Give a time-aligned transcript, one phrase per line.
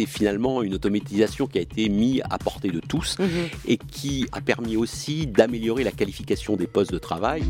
[0.00, 3.28] c'est finalement une automatisation qui a été mise à portée de tous Mhm.
[3.66, 7.42] et qui a permis aussi d'améliorer la qualification des postes de travail.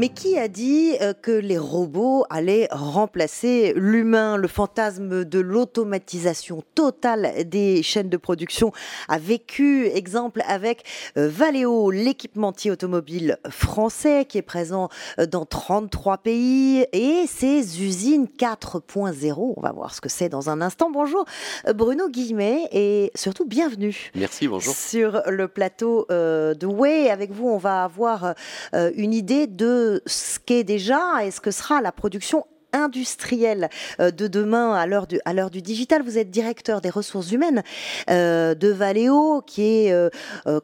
[0.00, 6.64] Mais qui a dit euh, que les robots allaient remplacer l'humain Le fantasme de l'automatisation
[6.74, 8.72] totale des chaînes de production
[9.08, 10.84] a vécu, exemple, avec
[11.18, 18.26] euh, Valeo, l'équipementier automobile français qui est présent euh, dans 33 pays et ses usines
[18.38, 19.52] 4.0.
[19.54, 20.90] On va voir ce que c'est dans un instant.
[20.90, 21.26] Bonjour
[21.74, 24.10] Bruno Guillemet et surtout bienvenue.
[24.14, 24.74] Merci, bonjour.
[24.74, 28.34] Sur le plateau de Way, avec vous, on va avoir
[28.72, 33.68] une idée de ce qu'est déjà et ce que sera la production industrielle
[34.00, 36.02] euh, de demain à l'heure du, digital.
[36.02, 37.62] Vous êtes directeur des ressources humaines
[38.08, 40.08] euh, de Valeo, qui est euh,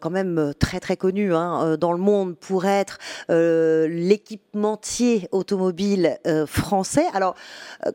[0.01, 2.99] quand même très très connu hein, dans le monde pour être
[3.29, 7.07] l'équipementier automobile français.
[7.13, 7.35] Alors,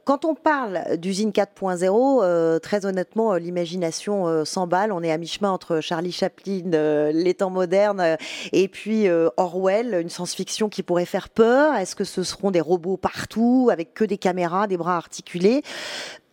[0.05, 4.91] quand on parle d'usine 4.0, euh, très honnêtement, l'imagination s'emballe.
[4.91, 8.17] On est à mi-chemin entre Charlie Chaplin, les temps modernes,
[8.51, 11.75] et puis Orwell, une science-fiction qui pourrait faire peur.
[11.75, 15.63] Est-ce que ce seront des robots partout, avec des caméras, des bras articulés.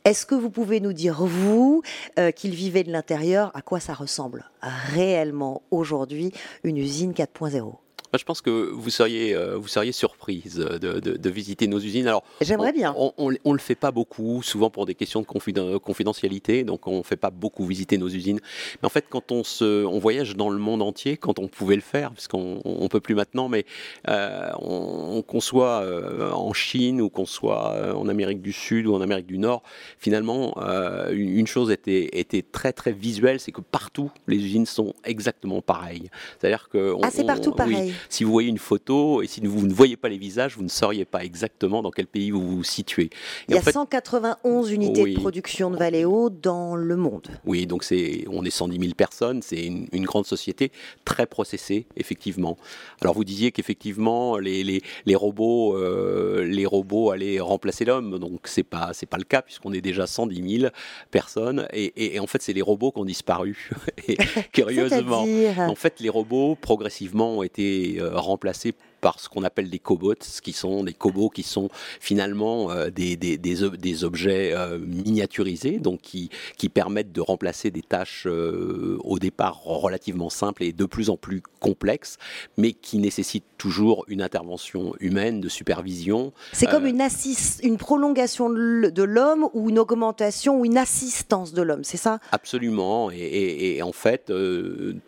[0.04, 1.82] Est-ce que vous pouvez nous dire, vous,
[2.18, 6.32] euh, qu'il vivait de l'intérieur, à quoi ça ressemble réellement aujourd'hui
[6.64, 7.74] une usine 4.0
[8.10, 11.78] Moi, je pense que vous seriez, euh, vous seriez surprise de, de- de visiter nos
[11.78, 12.06] usines.
[12.08, 12.94] Alors, J'aimerais bien.
[12.96, 13.12] On,
[13.44, 17.16] on le fait pas beaucoup, souvent pour des questions de confiden- confidentialité, donc on fait
[17.16, 18.40] pas beaucoup visiter nos usines.
[18.80, 21.74] Mais en fait, quand on se, on voyage dans le monde entier, quand on pouvait
[21.76, 23.66] le faire, parce qu'on on peut plus maintenant, mais
[24.08, 28.86] euh, on- qu'on soit euh, en Chine ou qu'on soit euh, en Amérique du Sud
[28.86, 29.62] ou en Amérique du Nord,
[29.98, 34.66] finalement, euh, une une chose était, était très très visuelle, c'est que partout les usines
[34.66, 36.08] sont exactement pareilles.
[36.40, 37.92] C'est-à-dire que on- Ah, c'est partout on- oui, pareil.
[38.08, 40.68] Si vous voyez une photo et si vous ne voyez pas les visages, vous ne
[40.68, 43.10] sauriez pas exactement dans quel pays vous vous situez.
[43.48, 45.14] Il y a fait, 191 unités Oui.
[45.14, 47.28] de production de Valeo dans le monde.
[47.44, 50.70] oui, donc c'est, on est 110 000 personnes, c'est une, une grande société
[51.04, 52.56] très processée, effectivement.
[53.00, 58.40] Alors vous disiez qu'effectivement les, les, les robots, euh, les robots allaient remplacer l'homme, donc
[58.44, 60.70] c'est pas c'est pas le cas puisqu'on est déjà 110 000
[61.10, 63.70] personnes et, et- et en fait c'est les robots qui ont disparu.
[64.08, 64.16] et
[64.52, 65.24] curieusement,
[65.58, 70.14] En fait, les robots progressivement ont été euh, remplacés par ce qu'on appelle des cobots,
[70.20, 71.68] ce qui sont des cobots qui sont
[72.00, 77.20] finalement euh, des, des, des, ob- des objets euh, miniaturisés, donc qui, qui permettent de
[77.20, 82.16] remplacer des tâches euh, au départ relativement simples et de plus en plus complexes,
[82.56, 86.32] mais qui nécessitent toujours une intervention humaine de supervision.
[86.52, 91.62] C'est comme une, assist- une prolongation de l'homme ou une augmentation ou une assistance de
[91.62, 92.18] l'homme, c'est ça?
[92.32, 94.32] Absolument, et, et- et en fait,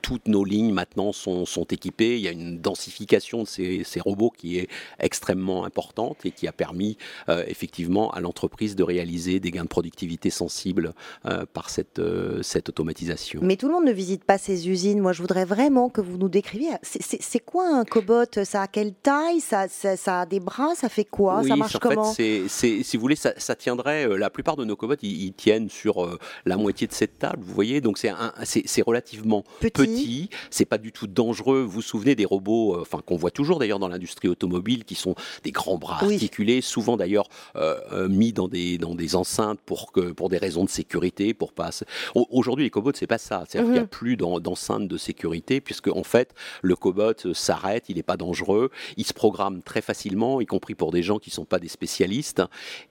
[0.03, 2.17] toutes nos lignes maintenant sont, sont équipées.
[2.17, 4.69] Il y a une densification de ces, ces robots qui est
[4.99, 6.97] extrêmement importante et qui a permis
[7.29, 10.93] euh, effectivement à l'entreprise de réaliser des gains de productivité sensibles
[11.27, 13.41] euh, par cette, euh, cette automatisation.
[13.43, 15.01] Mais tout le monde ne visite pas ces usines.
[15.01, 16.71] Moi, je voudrais vraiment que vous nous décriviez.
[16.83, 18.25] C'est- quoi un cobot?
[18.45, 19.41] Ça a quelle taille?
[19.41, 20.75] Ça, ça, ça a des bras?
[20.75, 21.43] Ça fait quoi?
[21.43, 22.13] Ça marche en fait, comment?
[22.13, 24.07] c'est- si vous voulez, ça, ça tiendrait.
[24.19, 27.43] la plupart de nos cobots, ils, ils tiennent sur la moitié de cette table.
[27.43, 29.71] Vous voyez, donc c'est relativement Petit.
[29.71, 30.31] petit.
[30.51, 31.63] C'est pas du tout dangereux.
[31.63, 35.15] Vous vous souvenez des robots, enfin qu'on voit toujours d'ailleurs dans l'industrie automobile, qui sont
[35.45, 36.15] des grands bras Oui.
[36.15, 40.39] articulés, souvent d'ailleurs euh, euh, mis dans des dans des enceintes pour que pour des
[40.39, 41.71] raisons de sécurité, pour pas.
[42.15, 43.45] Aujourd'hui, les cobots, c'est pas ça.
[43.49, 43.89] C'est-à-dire qu'il n'y a Mhm.
[43.89, 48.17] plus d'en- d'enceinte de sécurité, puisque en fait, le cobot euh, s'arrête, il n'est pas
[48.17, 51.59] dangereux, il se programme très facilement, y compris pour des gens qui ne sont pas
[51.59, 52.43] des spécialistes.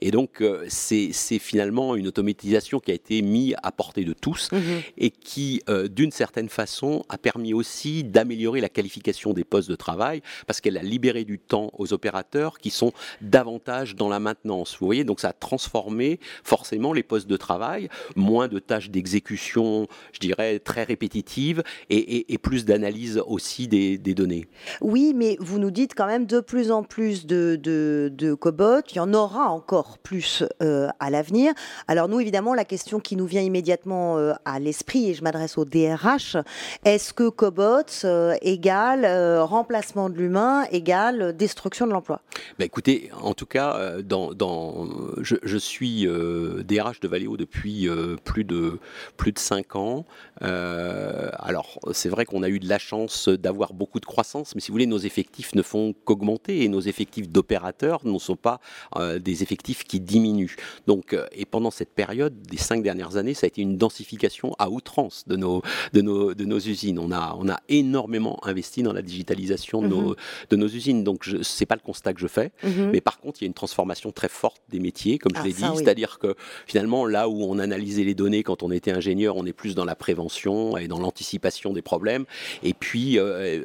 [0.01, 4.49] Et donc, euh, c'est finalement une automatisation qui a été mise à portée de tous
[4.51, 4.59] Mhm.
[4.97, 9.75] et qui, euh, d'une certaine façon, a permis aussi d'améliorer la qualification des postes de
[9.75, 12.91] travail parce qu'elle a libéré du temps aux opérateurs qui sont
[13.21, 14.77] davantage dans la maintenance.
[14.79, 19.87] Vous voyez, donc ça a transformé forcément les postes de travail, moins de tâches d'exécution,
[20.13, 24.47] je dirais, très répétitives et, plus d'analyse aussi des, données.
[24.81, 28.81] Oui, mais vous nous dites quand même de plus en plus de cobots.
[28.91, 31.53] Il y en aura encore plus euh, à l'avenir.
[31.87, 35.57] Alors nous, évidemment, la question qui nous vient immédiatement euh, à l'esprit, et je m'adresse
[35.57, 36.37] au DRH,
[36.85, 42.21] est-ce que cobots euh, égale euh, remplacement de l'humain égale destruction de l'emploi
[42.57, 44.87] Bah, écoutez, en tout cas, euh, dans, dans,
[45.21, 48.79] je, je suis euh, DRH de Valeo depuis euh, plus de
[49.17, 50.05] plus de cinq ans.
[50.41, 54.61] Euh, alors, c'est vrai qu'on a eu de la chance d'avoir beaucoup de croissance, mais
[54.61, 58.59] si vous voulez, nos effectifs ne font qu'augmenter et nos effectifs d'opérateurs ne sont pas
[59.19, 60.55] des effectifs qui diminuent.
[60.87, 64.69] Donc, et pendant cette période, des cinq dernières années, ça a été une densification à
[64.69, 65.61] outrance de nos
[65.93, 66.99] de nos de nos usines.
[66.99, 70.15] On a on a énormément investi dans la digitalisation de nos
[70.49, 71.03] de nos usines.
[71.03, 72.91] Donc ce n'est pas le constat que je fais, mhm.
[72.91, 75.45] mais par contre il y a une transformation très forte des métiers, comme je ah,
[75.45, 76.35] l'ai dit, c'est-à-dire que
[76.67, 79.85] finalement là où on analysait les données quand on était ingénieur, on est plus dans
[79.85, 82.25] la prévention et dans l'anticipation des problèmes.
[82.63, 83.17] Et puis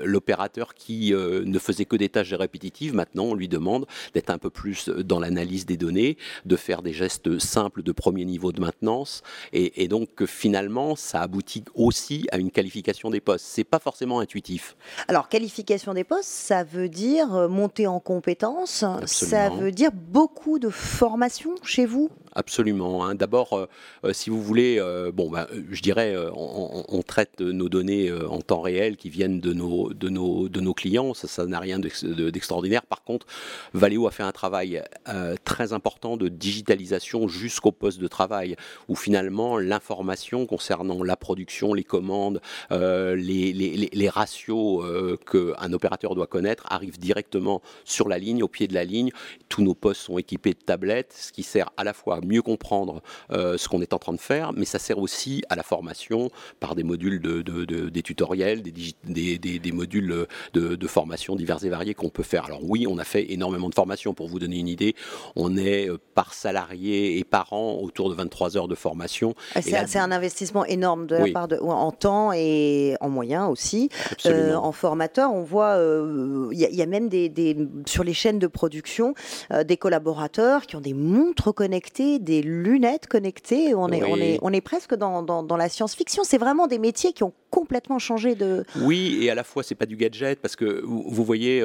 [0.02, 4.50] l'opérateur qui ne faisait que des tâches répétitives, maintenant on lui demande d'être un peu
[4.50, 9.22] plus dans l'analyse des données, de faire des gestes simples de premier niveau de maintenance,
[9.52, 13.46] et, donc finalement ça aboutit aussi à une qualification des postes.
[13.46, 14.76] C'est pas forcément intuitif.
[15.08, 20.59] Alors qualification des postes, ça veut dire euh, monter en compétences, ça veut dire beaucoup
[20.59, 22.11] de formation chez vous?
[22.34, 23.04] Absolument.
[23.04, 23.14] Hein.
[23.14, 23.66] D'abord, euh,
[24.04, 24.81] euh, si vous voulez,
[25.12, 30.75] bon, ben, je dirais, on, traite nos données en temps réel qui viennent de nos,
[30.75, 31.14] clients.
[31.14, 32.82] Ça n'a rien d'extraordinaire.
[32.86, 33.26] Par contre,
[33.72, 34.82] Valeo a fait un travail
[35.44, 38.56] très important de digitalisation jusqu'au poste de travail,
[38.88, 42.40] où finalement l'information concernant la production, les commandes,
[42.72, 48.48] euh, les, les, ratios euh, qu'un opérateur doit connaître arrivent directement sur la ligne, au
[48.48, 49.10] pied de la ligne.
[49.48, 53.03] Tous nos postes sont équipés de tablettes, ce qui sert à la fois mieux comprendre
[53.31, 56.31] euh, ce qu'on est en train de faire, mais ça sert aussi à la formation
[56.61, 57.43] par des modules de,
[57.88, 58.73] des tutoriels, des,
[59.05, 62.44] des, des, modules de, formation divers et variés qu'on peut faire.
[62.44, 64.15] Alors oui, on a fait énormément de formation.
[64.15, 64.94] Pour vous donner une idée,
[65.35, 69.35] on est par salarié et par an autour de 23 heures de formation.
[69.55, 73.88] Ah, c'est un investissement énorme de la part de, en temps et en moyens aussi.
[74.27, 77.56] Euh, en formateur, on voit, il euh, y, a même des,
[77.87, 79.15] sur les chaînes de production
[79.53, 83.75] euh, des collaborateurs qui ont des montres connectées, des lunettes connectées.
[83.75, 86.22] On est, on est, on est presque dans, dans, la science-fiction.
[86.25, 87.32] C'est vraiment des métiers qui ont
[87.64, 88.64] complètement changé de.
[88.81, 91.64] Oui, et à la fois c'est pas du gadget parce que vous, voyez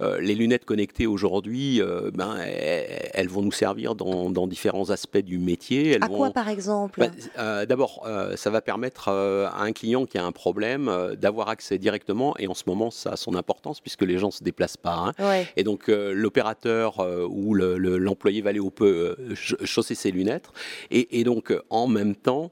[0.00, 1.80] les lunettes connectées aujourd'hui,
[2.14, 5.98] ben elles, vont nous servir dans, dans différents aspects du métier.
[6.00, 8.06] à quoi par exemple bah, D'abord,
[8.36, 12.34] ça va permettre à un client qui a un problème euh, d'avoir accès directement.
[12.38, 15.12] Et en ce moment, ça a son importance puisque les gens ne se déplacent pas.
[15.18, 15.44] Hein.
[15.56, 19.16] Et donc, euh, l'opérateur euh, ou l'employé le, Valéo peut
[19.64, 20.50] chausser ses lunettes.
[20.90, 22.50] Et, donc, en même temps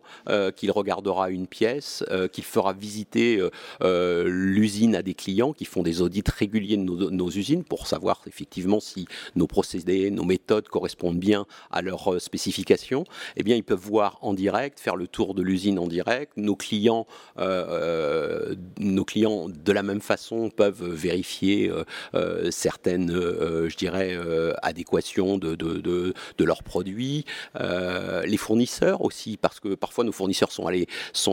[0.57, 3.41] qu'il regardera une pièce, qu'il fera visiter
[3.83, 8.81] l'usine à des clients qui font des audits réguliers de nos, usines pour savoir effectivement
[8.81, 9.07] si
[9.37, 13.05] nos procédés, nos méthodes correspondent bien à leurs spécifications,
[13.37, 16.33] eh bien, ils peuvent voir en direct, faire le tour de l'usine en direct.
[16.37, 17.07] Nos clients
[17.39, 21.71] euh, euh, nos clients, de la même façon, peuvent vérifier
[22.15, 24.17] euh, certaines, je dirais,
[24.63, 27.25] adéquations de, de, leurs produits.
[27.59, 30.67] les fournisseurs aussi, parce que parfois nos fournisseurs sont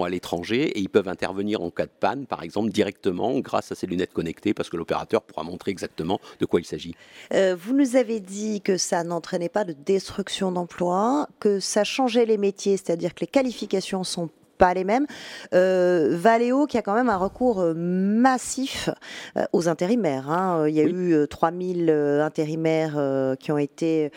[0.03, 3.75] à l'étranger et ils peuvent intervenir en cas de panne, par exemple, directement grâce à
[3.75, 6.95] ces lunettes connectées, parce que l'opérateur pourra montrer exactement de quoi il s'agit.
[7.31, 12.37] vous nous avez dit que ça n'entraînait pas de destruction d'emplois, que ça changeait les
[12.37, 15.07] métiers, c'est-à-dire que les qualifications sont pas les mêmes.
[15.55, 18.89] Euh, Valeo qui a quand même un recours euh, massif
[19.37, 20.29] euh, aux intérimaires.
[20.29, 20.67] Hein.
[20.67, 21.89] Il y a eu 3000
[22.21, 22.99] intérimaires
[23.39, 24.11] qui ont été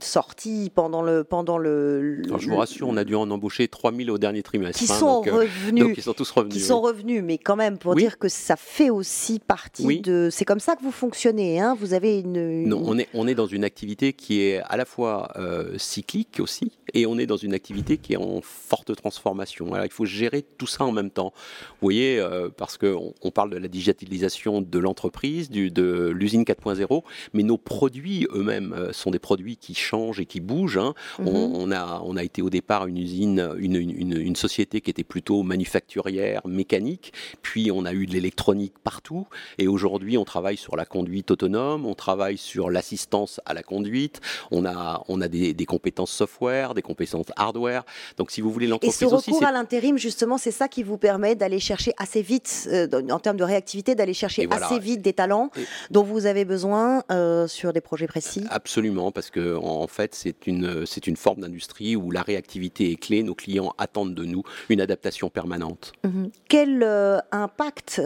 [0.00, 1.24] sortis pendant le...
[1.24, 4.78] Pendant le, je vous rassure, on a dû en embaucher 3000 au dernier trimestre.
[4.78, 5.94] Qui hein, sont revenus.
[5.96, 6.54] ils sont tous revenus.
[6.54, 10.28] Qui sont revenus, mais quand même pour dire que ça fait aussi partie de...
[10.30, 11.60] C'est comme ça que vous fonctionnez.
[11.60, 11.76] Hein.
[11.78, 14.84] Vous avez une, Non, on est, on est dans une activité qui est à la
[14.84, 15.32] fois
[15.76, 19.72] cyclique aussi, et on est dans une activité qui est en forte transformation transformation.
[19.72, 21.32] Alors, il faut gérer tout ça en même temps.
[21.80, 27.02] Vous voyez, euh, parce qu'on on parle de la digitalisation de l'entreprise, de l'usine 4.0,
[27.32, 30.78] mais nos produits eux-mêmes euh, sont des produits qui changent et qui bougent.
[30.78, 30.94] Hein.
[31.18, 31.28] Mhm.
[31.28, 35.04] on, a, on a été au départ une usine, une, une, une, société qui était
[35.04, 37.12] plutôt manufacturière, mécanique,
[37.42, 41.86] puis on a eu de l'électronique partout, et aujourd'hui on travaille sur la conduite autonome,
[41.86, 46.74] on travaille sur l'assistance à la conduite, on a, on a des, des compétences software,
[46.74, 47.84] des compétences hardware.
[48.16, 51.34] Donc si vous voulez l'entreprise ce recours à l'intérim, justement, c'est ça qui vous permet
[51.34, 55.50] d'aller chercher assez vite, euh, en termes de réactivité, d'aller chercher assez vite des talents
[55.90, 60.46] dont vous avez besoin euh, sur des projets précis Absolument, parce que en fait, c'est
[60.46, 63.22] une, c'est une forme d'industrie où la réactivité est clé.
[63.22, 65.92] Nos clients attendent de nous une adaptation permanente.
[66.04, 66.30] Mhm.
[66.48, 68.02] Quel euh, impact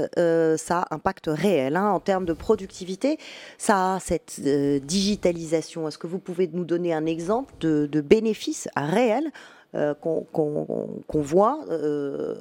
[0.57, 3.19] ça impact réel hein, en termes de productivité
[3.59, 5.89] Ça a cette digitalisation?
[5.89, 9.31] Est-ce que vous pouvez nous donner un exemple de, de bénéfices réels
[9.75, 12.35] euh, qu'on voit euh,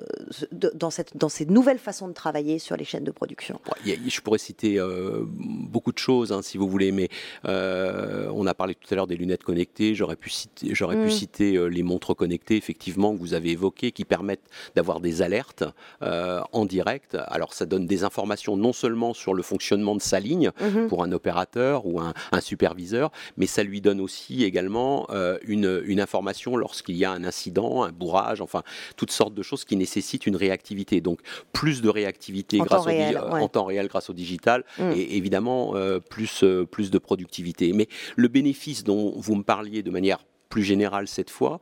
[0.51, 4.37] dans, cette, dans ces nouvelles façons de travailler sur les chaînes de production Je pourrais
[4.37, 7.07] citer euh, beaucoup de choses, hein, si vous voulez, mais
[7.45, 11.09] on a parlé tout à l'heure des lunettes connectées, j'aurais pu citer, pu mm.
[11.09, 15.63] citer les montres connectées, effectivement, que vous avez évoquées, qui permettent d'avoir des alertes
[16.01, 17.17] en direct.
[17.27, 20.87] Alors ça donne des informations non seulement sur le fonctionnement de sa ligne mm-hmm.
[20.87, 25.07] pour un opérateur ou un, un, superviseur, mais ça lui donne aussi également
[25.45, 28.63] une, une information lorsqu'il y a un un incident, un bourrage, enfin
[28.97, 31.01] toutes sortes de choses qui nécessitent une réactivité.
[31.01, 31.19] Donc
[31.53, 33.41] plus de réactivité En grâce temps réel, au, ouais.
[33.41, 34.91] en temps réel grâce au digital Mm.
[34.95, 37.73] et évidemment euh, plus, euh, plus de productivité.
[37.73, 41.59] Mais le bénéfice dont vous me parliez de manière plus générale cette fois,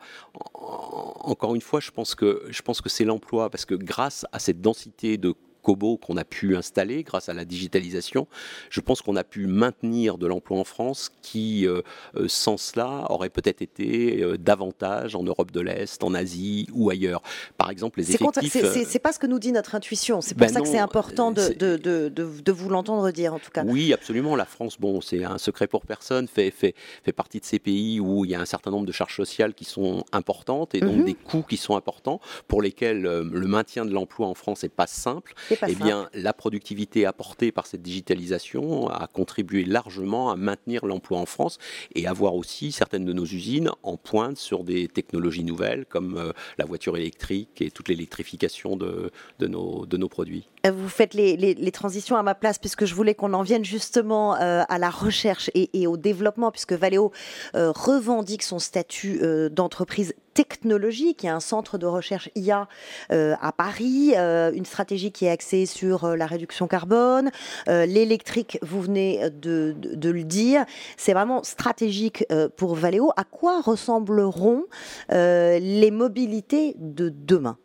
[0.54, 4.26] en- encore une fois, je pense que, je pense que c'est l'emploi, parce que grâce
[4.32, 5.34] à cette densité de
[5.78, 8.28] qu'on a pu installer grâce à la digitalisation,
[8.70, 11.82] je pense qu'on a pu maintenir de l'emploi en France qui, euh,
[12.16, 16.90] euh, sans cela, aurait peut-être été euh, davantage en Europe de l'Est, en Asie ou
[16.90, 17.22] ailleurs.
[17.58, 18.52] Par exemple, les effectifs...
[18.86, 20.20] c'est- pas ce que nous dit notre intuition.
[20.20, 21.78] C'est pour Ben ça que c'est important de, de,
[22.10, 23.64] de, vous l'entendre dire, en tout cas.
[23.64, 24.36] Oui, absolument.
[24.36, 28.00] La France, bon, c'est un secret pour personne, fait, fait, fait partie de ces pays
[28.02, 30.98] où il y a un certain nombre de charges sociales qui sont importantes et donc
[30.98, 31.06] Mhm.
[31.06, 34.88] des coûts qui sont importants pour lesquels le maintien de l'emploi en France n'est pas
[34.88, 35.34] simple.
[35.48, 35.84] C'est Eh simple.
[35.84, 41.58] bien, la productivité apportée par cette digitalisation a contribué largement à maintenir l'emploi en France
[41.96, 46.18] et à voir aussi certaines de nos usines en pointe sur des technologies nouvelles comme
[46.18, 50.48] euh, la voiture électrique et toute l'électrification de, de, nos, de nos produits.
[50.66, 53.44] Euh, Vous faites les, les- les transitions à ma place puisque je voulais qu'on en
[53.44, 57.12] vienne justement euh, à la recherche et, et au développement puisque Valeo
[57.56, 61.24] euh, revendique son statut euh, d'entreprise technologique.
[61.24, 62.70] Il y a un centre de recherche IA
[63.12, 67.30] euh, à Paris, euh, une stratégie qui est axée sur euh, la réduction carbone,
[67.68, 70.64] l'électrique, vous venez de, de- de le dire.
[70.96, 73.12] C'est vraiment stratégique pour Valeo.
[73.18, 74.64] À quoi ressembleront
[75.10, 77.58] les mobilités de demain?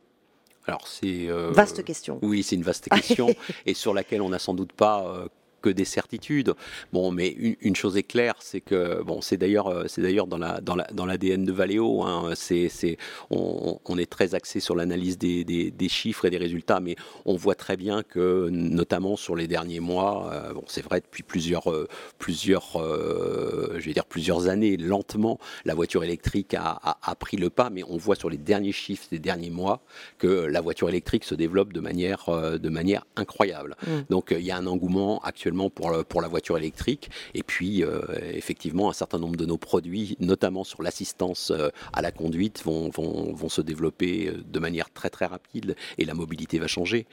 [0.67, 1.27] Alors, c'est.
[1.29, 2.19] euh, Vaste question.
[2.23, 3.35] Oui, c'est une vaste question
[3.67, 5.29] et sur laquelle on n'a sans doute pas euh,
[5.65, 6.53] que des certitudes.
[6.93, 10.27] Bon, mais une, une chose est claire, c'est que bon, c'est d'ailleurs, euh, c'est d'ailleurs
[10.27, 12.03] dans la dans la dans l'ADN de Valeo.
[12.03, 12.97] Hein, c'est c'est
[13.31, 16.97] on, on est très axé sur l'analyse des, des, des chiffres et des résultats, mais
[17.25, 21.23] on voit très bien que notamment sur les derniers mois, euh, bon, c'est vrai depuis
[21.23, 26.99] plusieurs euh, plusieurs euh, je vais dire plusieurs années, lentement, la voiture électrique a, a,
[27.11, 29.81] a pris le pas, mais on voit sur les derniers chiffres des derniers mois
[30.19, 32.23] que la voiture électrique se développe de manière,
[32.67, 33.77] de manière incroyable.
[33.87, 33.91] Mm.
[34.11, 37.11] Donc il y a un engouement actuellement pour, la voiture électrique.
[37.35, 42.03] Et puis euh, effectivement, un certain nombre de nos produits, notamment sur l'assistance euh, à
[42.03, 46.67] la conduite, vont se développer euh, de manière très très rapide et la mobilité va
[46.67, 47.07] changer.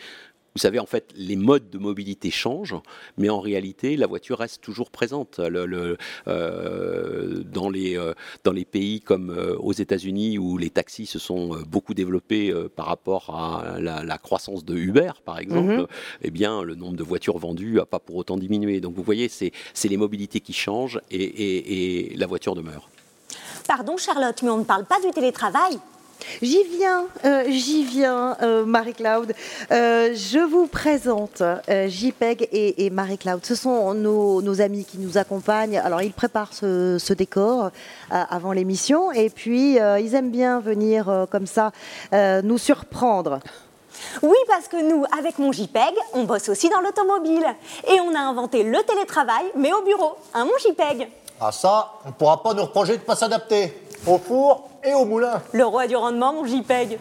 [0.54, 2.76] Vous savez, en fait, les modes de mobilité changent,
[3.18, 5.40] mais en réalité, la voiture reste toujours présente.
[5.40, 10.70] Le- le- euh, dans, les, euh, dans les pays comme euh, aux États-Unis, où les
[10.70, 15.40] taxis se sont beaucoup développés euh, par rapport à la, la croissance de Uber, par
[15.40, 15.88] exemple, Mhm.
[16.24, 18.82] eh bien, le nombre de voitures vendues n'a pas pour autant diminué.
[18.82, 22.90] Donc, vous voyez, c'est c'est les mobilités qui changent et, et- et la voiture demeure.
[23.68, 25.78] Pardon Charlotte, mais on ne parle pas du télétravail.
[26.42, 29.34] J'y viens, euh, j'y viens, euh, Marie-Claude.
[29.72, 33.46] Euh, je vous présente euh, JPEG et, et Marie-Claude.
[33.46, 35.78] Ce sont nos, nos amis qui nous accompagnent.
[35.80, 37.70] Alors, ils préparent ce, ce décor euh,
[38.30, 41.72] avant l'émission et puis euh, ils aiment bien venir euh, comme ça
[42.14, 43.40] euh, nous surprendre.
[44.24, 47.46] Oui, parce que nous, avec mon JPEG, on bosse aussi dans l'automobile.
[47.88, 50.16] Et on a inventé le télétravail, mais au bureau.
[50.34, 51.08] Hein, mon JPEG?
[51.40, 53.74] Ah ça, on ne pourra pas nous reprocher de ne pas s'adapter.
[54.08, 55.42] Au four et au moulin.
[55.54, 57.00] Le roi du rendement, mon JPEG.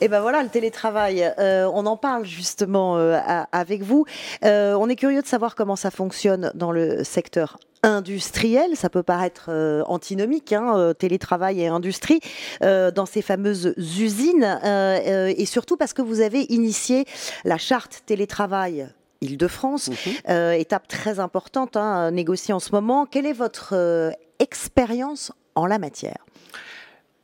[0.00, 4.04] Et ben voilà, le télétravail, euh, on en parle justement euh, à- avec vous.
[4.44, 8.76] Euh, on est curieux de savoir comment ça fonctionne dans le secteur industriel.
[8.76, 12.20] Ça peut paraître euh, antinomique, hein, euh, télétravail et industrie,
[12.62, 14.44] euh, dans ces fameuses usines.
[14.44, 14.98] euh,
[15.28, 17.04] euh, et surtout parce que vous avez initié
[17.44, 18.88] la charte télétravail.
[19.20, 19.90] Île-de-France,
[20.28, 23.06] euh, étape très importante, hein, négociée en ce moment.
[23.06, 26.18] Quelle est votre euh, expérience en la matière?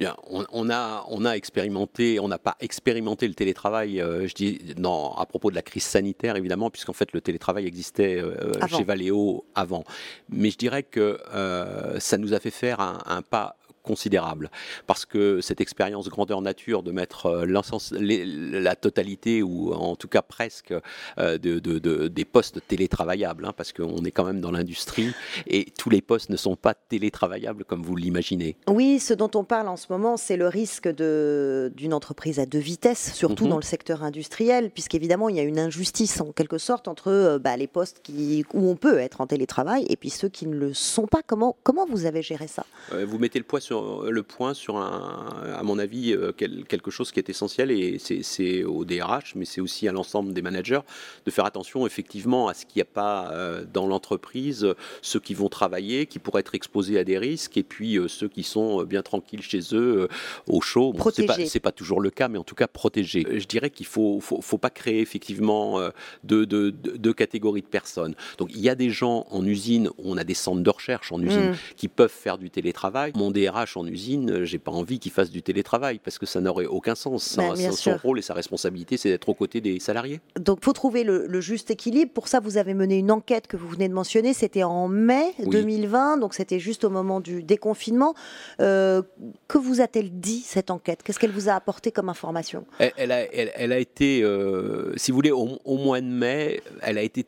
[0.01, 4.33] Bien, on, on a, on a expérimenté, on n'a pas expérimenté le télétravail, euh, je
[4.35, 8.51] dis, non, à propos de la crise sanitaire, évidemment, puisqu'en fait le télétravail existait euh,
[8.67, 9.85] chez Valeo avant.
[10.31, 13.57] Mais je dirais que euh, ça nous a fait faire un, un pas
[13.91, 14.51] considérable
[14.87, 17.61] parce que cette expérience grandeur nature de mettre euh,
[18.09, 18.25] les-
[18.69, 20.73] la totalité ou en tout cas presque
[21.19, 25.11] euh, de, de- de- des postes télétravaillables hein, parce qu'on est quand même dans l'industrie
[25.47, 28.57] et tous les postes ne sont pas télétravaillables comme vous l'imaginez.
[28.69, 32.59] Oui, ce dont on parle en ce moment, c'est le risque d'une entreprise à deux
[32.59, 33.51] vitesses, surtout Mhm.
[33.51, 37.39] dans le secteur industriel, puisqu'évidemment, il y a une injustice en quelque sorte entre euh,
[37.39, 40.55] bah, les postes qui, où on peut être en télétravail et puis ceux qui ne
[40.57, 41.21] le sont pas.
[41.27, 42.65] Comment, comment vous avez géré ça?
[42.93, 43.80] Euh, Vous mettez le, poids sur,
[44.11, 47.99] le point sur, un, à mon avis, euh, quel- quelque chose qui est essentiel et
[47.99, 50.81] c'est- au DRH, mais c'est aussi à l'ensemble des managers
[51.27, 55.21] de faire attention effectivement à ce qu'il n'y a pas euh, dans l'entreprise euh, ceux
[55.21, 58.43] qui vont travailler, qui pourraient être exposés à des risques et puis euh, ceux qui
[58.43, 60.09] sont euh, bien tranquilles chez eux, euh,
[60.47, 60.93] au chaud.
[60.93, 61.47] Bon, c'est Protégés.
[61.49, 63.27] c'est pas toujours le cas, mais en tout cas protégés.
[63.29, 65.91] Euh, Je dirais qu'il faut, faut, faut pas créer effectivement euh,
[66.25, 68.15] deux, deux catégories de personnes.
[68.39, 71.21] Donc il y a des gens en usine, on a des centres de recherche en
[71.21, 71.55] usine Mm.
[71.77, 73.13] qui peuvent faire du télétravail.
[73.15, 76.41] Mon DRH RH en usine, j'ai pas envie qu'il fasse du télétravail parce que ça
[76.41, 77.37] n'aurait aucun sens.
[77.37, 80.21] Bah, son, rôle et sa responsabilité, c'est d'être aux côtés des salariés.
[80.39, 82.13] Donc, faut trouver le, le juste équilibre.
[82.13, 84.33] Pour ça, vous avez mené une enquête que vous venez de mentionner.
[84.35, 85.49] C'était en mai Oui.
[85.51, 88.15] 2020, donc c'était juste au moment du déconfinement.
[88.61, 89.03] Euh,
[89.49, 91.03] que vous a-t-elle dit cette enquête?
[91.03, 92.65] Qu'est-ce qu'elle vous a apporté comme information?
[92.79, 96.07] Elle, elle a, elle- elle a été, euh, si vous voulez, au, au mois de
[96.07, 97.27] mai, elle a été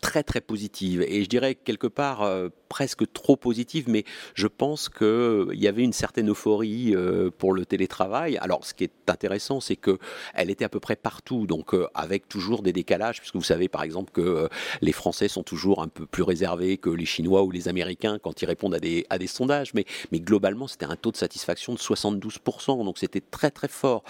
[0.00, 4.88] très très positive et je dirais quelque part euh, presque trop positive mais je pense
[4.88, 5.04] que
[5.50, 8.38] euh, y avait une certaine euphorie euh, pour le télétravail.
[8.38, 9.98] Alors ce qui est intéressant c'est que
[10.32, 13.68] elle était à peu près partout donc euh, avec toujours des décalages puisque vous savez
[13.68, 14.48] par exemple que
[14.80, 18.40] les Français sont toujours un peu plus réservés que les Chinois ou les Américains quand
[18.40, 21.74] ils répondent à des, à des sondages mais, mais globalement c'était un taux de satisfaction
[21.74, 24.02] de 72% donc c'était très très fort.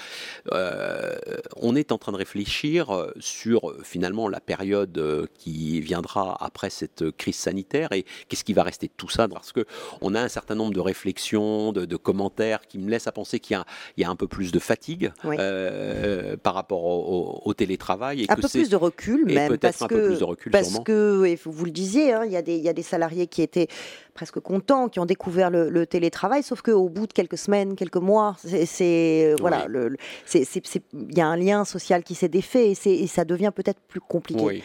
[1.57, 7.37] On est en train de réfléchir sur finalement la période qui viendra après cette crise
[7.37, 9.65] sanitaire et qu'est-ce qui va rester tout ça parce que
[10.01, 13.41] on a un certain nombre de réflexions, de, de commentaires qui me laissent à penser
[13.41, 13.65] qu'il y a,
[13.97, 15.37] il y a un peu plus de fatigue Oui.
[15.39, 19.35] euh, par rapport au, au- au télétravail et Un que peu plus de recul, et
[19.35, 20.85] même peut-être parce un que peu plus de recul, parce sûrement.
[20.85, 23.27] que et vous le disiez, hein, il y, a des- il y a des salariés
[23.27, 23.69] qui étaient
[24.15, 27.97] presque contents, qui ont découvert le, le télétravail, sauf qu'au bout de quelques semaines, quelques
[27.97, 29.97] mois, c'est- c'est voilà, Oui.
[30.35, 34.01] il y a un lien social qui s'est défait et, et ça devient peut-être plus
[34.01, 34.43] compliqué.
[34.43, 34.63] Oui.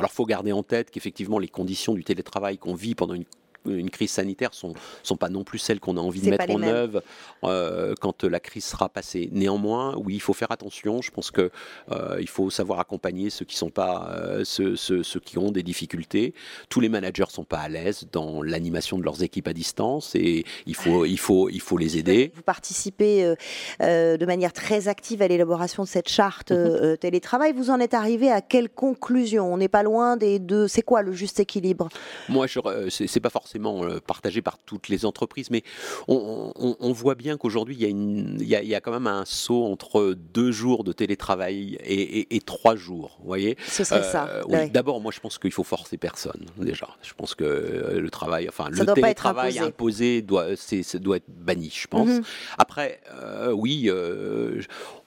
[0.00, 3.26] Alors, faut garder en tête qu'effectivement, les conditions du télétravail qu'on vit pendant une
[3.66, 6.62] une crise sanitaire sont sont pas non plus celles qu'on a envie de mettre en
[6.62, 7.02] œuvre
[7.44, 9.28] euh, quand la crise sera passée.
[9.32, 11.02] Néanmoins, oui, il faut faire attention.
[11.02, 11.50] Je pense que
[11.92, 15.50] euh, il faut savoir accompagner ceux qui sont pas euh, ceux, ceux- ceux qui ont
[15.50, 16.32] des difficultés.
[16.70, 20.44] Tous les managers sont pas à l'aise dans l'animation de leurs équipes à distance et
[20.64, 22.32] il faut il faut il faut les aider.
[22.34, 23.34] Vous participez
[23.80, 26.96] de manière très active à l'élaboration de cette charte Mhm.
[26.96, 27.52] télétravail.
[27.52, 29.52] Vous en êtes arrivé à quelle conclusion?
[29.52, 30.66] On n'est pas loin des deux.
[30.66, 31.88] C'est quoi le juste équilibre?
[32.28, 32.46] Moi,
[32.88, 35.62] c'est pas forcément euh, partagé par toutes les entreprises, mais
[36.08, 38.74] on, on- on voit bien qu'aujourd'hui, il y, a une- il y a- il y
[38.74, 43.16] a quand même un saut entre deux jours de télétravail et, et- et trois jours.
[43.20, 43.56] Vous voyez?
[43.68, 44.28] Ce serait Euh, ça.
[44.46, 44.54] oui.
[44.54, 44.70] ouais.
[44.70, 46.88] D'abord, moi, je pense qu'il faut forcer personne déjà.
[47.02, 49.66] Je pense que euh, le travail, enfin, Ça le télétravail imposé.
[49.66, 50.46] imposé doit,
[51.00, 52.08] doit être banni, je pense.
[52.08, 52.22] Mhm.
[52.58, 54.60] Après, euh, oui, euh,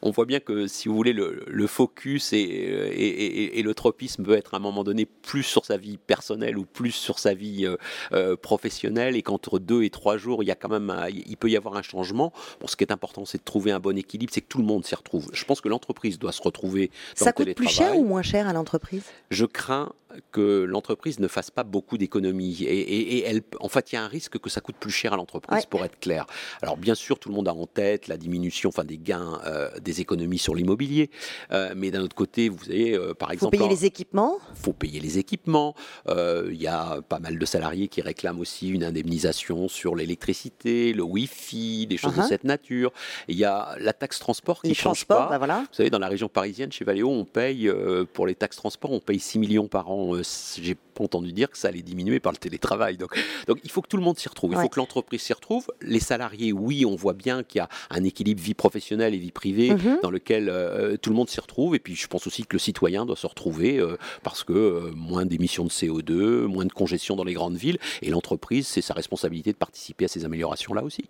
[0.05, 3.73] on voit bien que si vous voulez, le, le focus et, et- et- et le
[3.73, 7.19] tropisme peut être à un moment donné plus sur sa vie personnelle ou plus sur
[7.19, 7.77] sa vie euh,
[8.11, 11.37] euh, professionnelle, et qu'entre deux et trois jours, il y a quand même, un- il
[11.37, 12.31] peut y avoir un changement.
[12.59, 14.65] Bon, ce qui est important, c'est de trouver un bon équilibre, c'est que tout le
[14.65, 15.29] monde s'y retrouve.
[15.33, 18.21] Je pense que l'entreprise doit se retrouver dans Ça le coûte plus cher ou moins
[18.21, 19.03] cher à l'entreprise?
[19.31, 19.93] Je crains
[20.31, 22.63] que l'entreprise ne fasse pas beaucoup d'économies.
[22.63, 24.91] Et, et- et elle, en fait, il y a un risque que ça coûte plus
[24.91, 25.67] cher à l'entreprise, Ouais.
[25.69, 26.25] pour être clair.
[26.61, 29.69] Alors, bien sûr, tout le monde a en tête la diminution, enfin, des gains, euh,
[29.79, 31.09] des économies sur l'immobilier.
[31.51, 34.37] Euh, mais d'un autre côté, vous avez, euh, par Il faut exemple, payer les équipements.
[34.55, 35.75] faut payer les équipements.
[36.09, 41.03] Il y a pas mal de salariés qui réclament aussi une indemnisation sur l'électricité, le
[41.03, 42.23] Wi-Fi, des choses Uh-huh.
[42.23, 42.91] de cette nature.
[43.27, 45.27] Il y a la taxe transport qui Les change pas.
[45.29, 45.59] bah voilà.
[45.61, 47.71] Vous savez, dans la région parisienne, chez Valeo, on paye,
[48.13, 50.02] pour les taxes transport, on paye 6 millions par an.
[50.11, 50.23] Euh,
[50.61, 52.97] J'ai entendu dire que ça allait diminuer par le télétravail.
[52.97, 54.51] Donc, donc il faut que tout le monde s'y retrouve.
[54.51, 54.63] Il Ouais.
[54.63, 55.67] faut que l'entreprise s'y retrouve.
[55.81, 59.31] Les salariés, oui, on voit bien qu'il y a un équilibre vie professionnelle et vie
[59.31, 59.99] privée Mhm.
[60.03, 61.75] dans lequel euh, tout le monde s'y retrouve.
[61.75, 64.91] Et puis, je pense aussi que le citoyen doit se retrouver euh, parce que euh,
[64.95, 67.77] moins d'émissions de CO2, moins de congestion dans les grandes villes.
[68.01, 71.05] Et l'entreprise, c'est sa responsabilité de participer à ces améliorations-là aussi.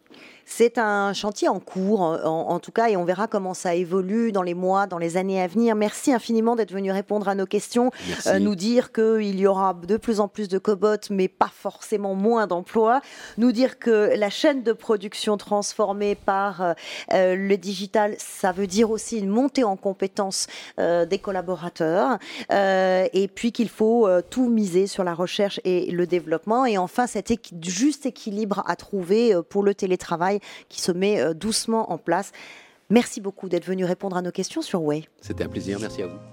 [0.46, 2.17] C'est un chantier en cours, en,
[2.50, 5.41] en tout cas, et on verra comment ça évolue dans les mois, dans les années
[5.41, 5.76] à venir.
[5.76, 7.91] Merci infiniment d'être venu répondre à nos questions,
[8.28, 12.15] euh, nous dire qu'il y aura de plus en plus de cobots, mais pas forcément
[12.15, 13.01] moins d'emplois.
[13.38, 16.73] Nous dire que la chaîne de production transformée par euh,
[17.13, 20.47] euh, le digital, ça veut dire aussi une montée en compétences
[20.79, 22.17] euh, des collaborateurs,
[22.49, 26.65] et puis qu'il faut tout miser sur la recherche et le développement.
[26.65, 31.97] Et enfin, cet juste équilibre à trouver pour le télétravail qui se met doucement en
[31.97, 32.31] place.
[32.89, 35.05] Merci beaucoup d'être venu répondre à nos questions sur Way.
[35.21, 35.79] C'était un plaisir.
[35.79, 36.33] Merci à vous.